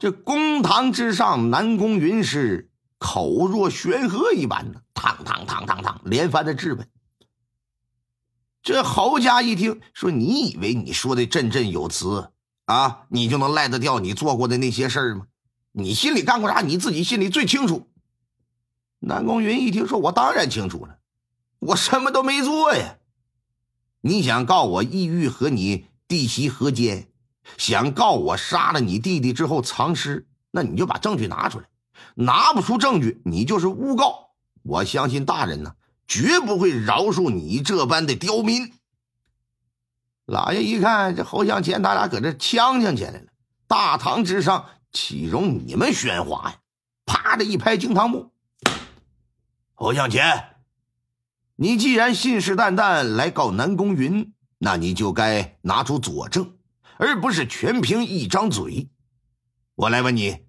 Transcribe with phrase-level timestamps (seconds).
[0.00, 6.88] 这公堂之上，南宫云是口若悬河一般的，嘡嘡嘡嘡嘡连番的质问。
[8.62, 12.30] 这侯家一听说，你以为你说的振振有词
[12.64, 15.26] 啊，你就能赖得掉你做过的那些事儿吗？
[15.72, 17.86] 你心里干过啥，你自己心里最清楚。
[19.00, 20.96] 南宫云一听说，我当然清楚了，
[21.58, 22.96] 我什么都没做呀。
[24.00, 27.09] 你想告我意欲和你弟媳合奸，
[27.56, 31.66] 想告我杀了你弟弟之后藏尸，那你就把证据拿出来。
[32.14, 34.30] 拿不出证据，你就是诬告。
[34.62, 35.74] 我相信大人呢，
[36.06, 38.72] 绝不会饶恕你这般的刁民。
[40.26, 43.26] 老爷一看这侯向前，他俩搁这呛呛起来了。
[43.66, 46.56] 大堂之上，岂容你们喧哗呀？
[47.06, 48.30] 啪的一拍惊堂木，
[49.74, 50.56] 侯向前。
[51.56, 56.54] 你既然信誓旦旦来告南宫云，那你就该拿出佐证，
[57.00, 58.90] 而不是全凭一张嘴。
[59.74, 60.40] 我来问你，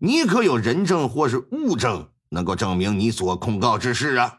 [0.00, 4.38] 你可有人证或是物证能够证明你所控告之事啊？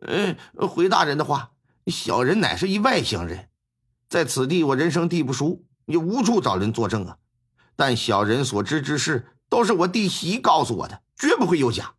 [0.00, 0.34] 呃，
[0.66, 1.50] 回大人的话，
[1.88, 3.50] 小人乃是一外乡人，
[4.08, 7.18] 在此地我人生地不熟，也无处找人作证啊。
[7.76, 11.92] 但小人所知之事，都是我弟媳告诉我的，绝不会有假。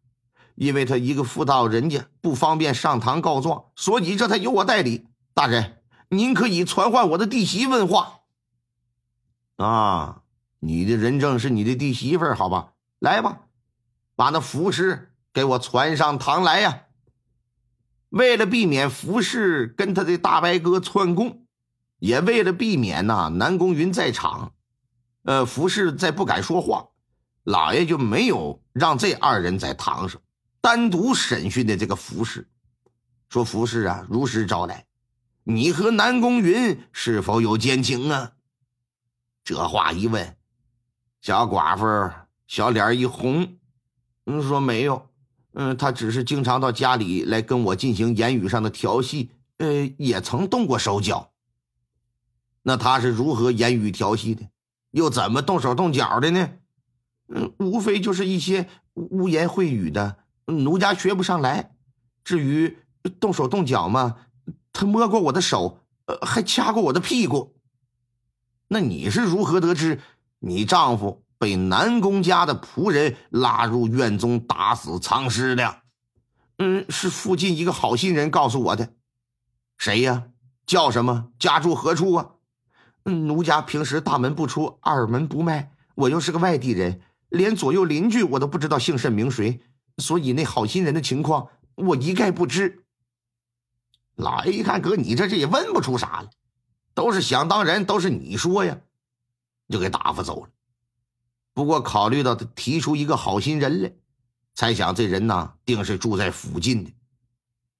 [0.55, 5.05] 因为他一个妇道人家不方便上堂告状，所以这才由我代理。
[5.35, 8.21] 大人，您可以传唤我的弟媳问话。
[9.57, 10.23] 啊，
[10.59, 12.73] 你的人证是你的弟媳妇好吧？
[12.99, 13.41] 来吧，
[14.15, 16.83] 把那服饰给我传上堂来呀。
[18.09, 21.45] 为了避免服饰跟他的大白哥串供，
[21.99, 24.53] 也为了避免呐南宫云在场，
[25.23, 26.89] 呃，服饰再不敢说话，
[27.43, 30.21] 老爷就没有让这二人在堂上。
[30.61, 32.47] 单独审讯的这个服侍，
[33.29, 34.85] 说：“服侍啊，如实招来，
[35.43, 38.33] 你和南宫云是否有奸情啊？”
[39.43, 40.37] 这话一问，
[41.21, 42.13] 小寡妇
[42.47, 43.57] 小脸一红，
[44.25, 45.09] 嗯，说没有，
[45.53, 51.31] 嗯，他只是经常到家里来跟我进行言语上的调戏，呃，也曾动过手脚。
[52.61, 54.47] 那他是如何言语调戏的？
[54.91, 56.49] 又怎么动手动脚的呢？
[57.27, 60.17] 嗯，无非就是一些污言秽语的。
[60.45, 61.75] 奴家学不上来，
[62.23, 62.77] 至于
[63.19, 64.17] 动手动脚嘛，
[64.71, 67.55] 他摸过我的手，呃，还掐过我的屁股。
[68.67, 69.99] 那你是如何得知
[70.39, 75.81] 你丈夫被南宫家的仆人拉入院中打死藏尸的？
[76.57, 78.93] 嗯，是附近一个好心人告诉我的。
[79.77, 80.23] 谁呀？
[80.65, 81.29] 叫什么？
[81.37, 82.29] 家住何处啊？
[83.05, 89.61] 嗯，奴家平时大门不出，二门不迈，我又是个外地人，连左右邻居我都不知道姓甚名谁。
[89.97, 92.85] 所以那好心人的情况，我一概不知。
[94.15, 96.29] 老爷一看，哥，你这这也问不出啥来，
[96.93, 98.77] 都是想当然，都是你说呀，
[99.69, 100.49] 就给打发走了。
[101.53, 103.93] 不过考虑到他提出一个好心人来，
[104.55, 106.91] 猜想这人呐，定是住在附近的，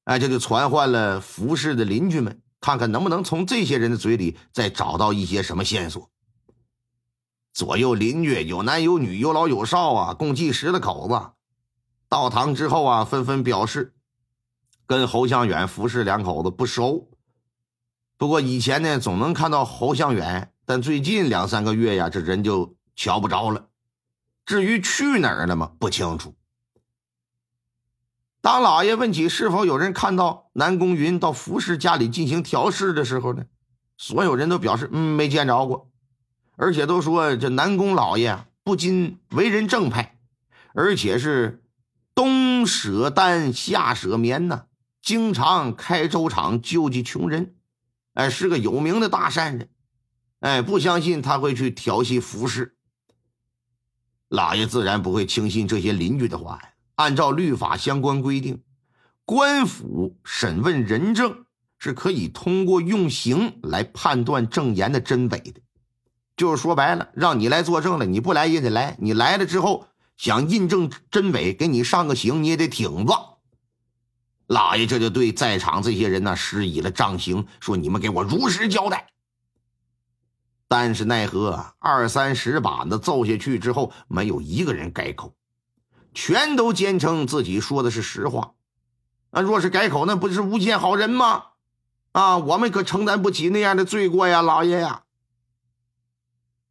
[0.06, 6.10] 哎，这就传唤了服侍的邻居们，看看能不能从这些人的嘴里再找到一些什么线索。
[7.54, 11.32] 左右邻居有男有女，有老有少啊，共计十来口子。
[12.10, 13.94] 到堂之后啊，纷纷表示
[14.86, 17.10] 跟侯向远、服侍两口子不熟。
[18.24, 23.68] 不过以前呢，总能看到侯向远，但最近两三个月呀，这人就瞧不着了。
[24.46, 25.74] 至于去哪儿了吗？
[25.78, 26.34] 不清楚。
[28.40, 33.44] 当老爷问起是否有人看到南宫云到服侍家里进行调试的时候呢，
[33.98, 35.92] 所有人都表示嗯没见着过，
[36.56, 40.18] 而且都说这南宫老爷不仅为人正派，
[40.74, 41.62] 而且是。
[42.16, 44.68] 冬舍丹，夏舍棉呢，
[45.02, 47.56] 经常开粥厂救济穷人，
[48.14, 49.70] 哎，是个有名的大善人，
[50.40, 52.76] 哎，不相信他会去调戏服侍。
[54.30, 56.70] 老爷自然不会轻信这些邻居的话呀。
[56.96, 58.64] 按照律法相关规定，
[59.26, 61.46] 官府审问人证
[61.78, 65.62] 是可以通过用刑来判断证言的真伪的，
[66.38, 69.88] 就是说白了，让你来作证了，你不来也得来，你来了之后。
[70.16, 73.33] 想印证真伪，给你上个刑，你也得挺着。
[74.48, 79.08] 老爷这就对在场这些人呢施以了杖刑，说：“你们给我如实交代。”
[80.68, 85.36] 但是奈何二三十板子揍下去之后，没有一个人改口，
[86.14, 88.54] 全都坚称自己说的是实话。
[89.32, 91.46] 啊，若是改口，那不是诬陷好人吗？
[92.12, 95.04] 啊，我们可承担不起那样的罪过呀，老爷呀！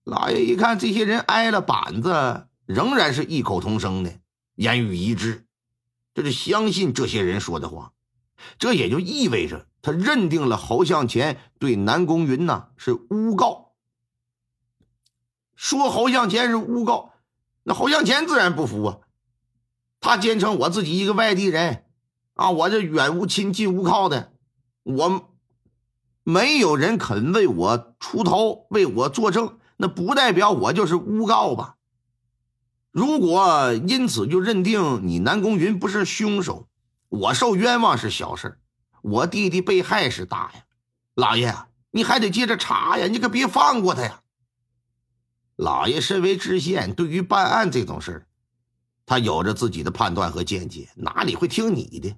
[0.04, 2.48] 老爷一看这些人挨了板子。
[2.64, 4.20] 仍然是异口同声的
[4.54, 5.46] 言语一致，
[6.14, 7.93] 这是相信这些人说的话，
[8.59, 13.73] 这也就意味着他认定了侯向前对南宫云呐是诬告。
[15.55, 17.12] 说侯向前是诬告，
[17.62, 18.99] 那侯向前自然不服啊，
[20.00, 21.85] 他坚称我自己一个外地人
[22.35, 24.32] 啊，我这远无亲近无靠的，
[24.82, 25.31] 我
[26.25, 31.76] 没有人肯为我出头，为我作证，那不代表我就是诬告吧？
[32.92, 36.68] 如果因此就认定你南宫云不是凶手，
[37.08, 38.60] 我受冤枉是小事
[39.00, 40.64] 我弟弟被害是大呀，
[41.14, 44.20] 老爷，你还得接着查呀，你可别放过他呀。
[45.56, 48.26] 老爷身为知县，对于办案这种事
[49.06, 52.16] 他有着自己的判断和见解，哪里会听你的？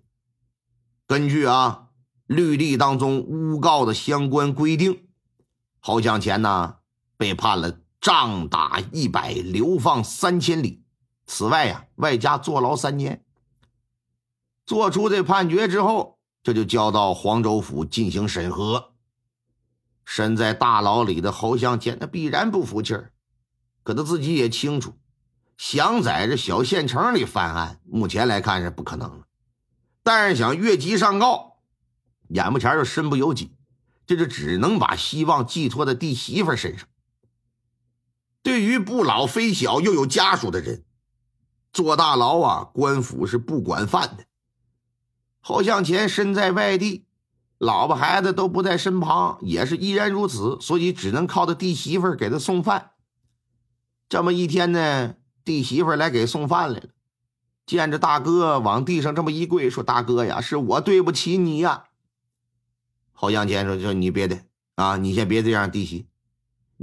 [1.07, 1.89] 根据啊
[2.27, 5.07] 律例当中诬告的相关规定，
[5.79, 6.79] 侯向前呢
[7.17, 10.83] 被判了仗打一百，流放三千里，
[11.25, 13.25] 此外呀外加坐牢三年。
[14.67, 18.93] 做出这判决之后，这就交到黄州府进行审核。
[20.05, 23.11] 身在大牢里的侯向前，他必然不服气儿。
[23.83, 24.99] 可他自己也清楚，
[25.57, 29.25] 想在这小县城里犯案，目前来看是不可能了。
[30.03, 31.57] 但是想越级上告，
[32.29, 33.55] 眼目前又身不由己，
[34.07, 36.87] 这就只能把希望寄托在弟媳妇身上。
[38.45, 40.85] 对于不老非小又有家属的人，
[41.73, 44.27] 坐大牢啊，官府是不管饭的。
[45.41, 47.07] 侯向前身在外地，
[47.57, 52.91] 老婆孩子都不在身旁，也是依然如此，所以只能靠他弟媳妇给他送饭。
[54.11, 56.89] 这么一天呢，弟媳妇来给送饭来了，
[57.65, 61.85] 见着大哥往地上这么一跪，说：“大哥呀，是我对不起你呀。”
[63.13, 64.43] 侯向前说：“就你别的
[64.75, 66.07] 啊，你先别这样，弟媳，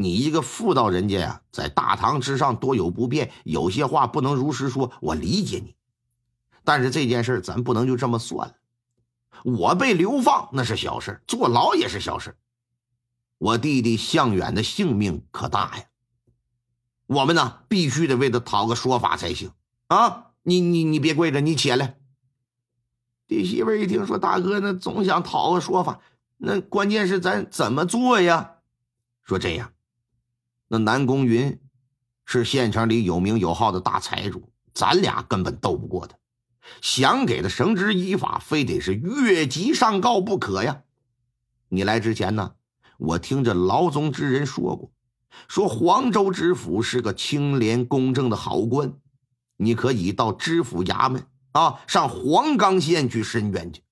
[0.01, 5.75] 你一个妇道人家呀，在大堂之上多有不便，有些话不能如实说，我理解你。
[6.63, 8.55] 但是这件事咱不能就这么算了。
[9.43, 12.35] 我被流放那是小事，坐牢也是小事，
[13.37, 15.85] 我弟弟向远的性命可大呀。”
[17.07, 19.51] 我们呢，必须得为他讨个说法才行
[19.87, 20.27] 啊！
[20.43, 21.97] 你你你别跪着，你起来。
[23.27, 25.99] 弟媳妇一听说大哥那总想讨个说法，
[26.37, 28.55] 那关键是咱怎么做呀？
[29.23, 29.73] 说这样，
[30.73, 31.59] 那南宫云
[32.23, 36.15] 是县城里有名有号的大财主，咱俩根本斗不过他，
[36.81, 40.83] 想给他绳之以法，非得是越级上告不可呀！
[41.67, 42.53] 你来之前呢，
[42.97, 44.93] 我听着牢中之人说过。
[45.49, 48.93] 说黄州知府是个清廉公正的好官，
[49.57, 53.83] 你可以到知府衙门啊，上黄冈县去申冤去。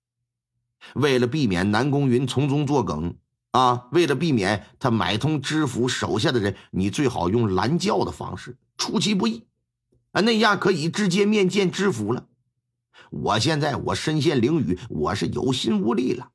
[0.96, 3.18] 为了避免南宫云从中作梗
[3.52, 9.48] 啊，为了避免他买通知府手下的人，你最好用拦轿的方式出其不意
[10.12, 12.28] 啊，那样可以直接面见知府了。
[13.10, 16.30] 我现在我身陷囹圄，我是有心无力了，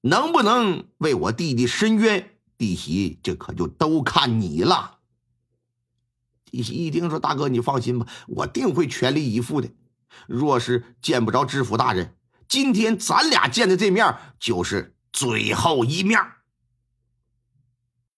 [0.00, 2.30] 能不能为我弟弟伸冤？
[2.56, 5.00] 弟媳，这可就都看你了。
[6.46, 9.68] 弟媳一听说，大哥你放心吧，我定会全力以赴的。
[10.26, 12.16] 若是见不着知府大人，
[12.48, 16.18] 今天咱俩见的这面就是最后一面。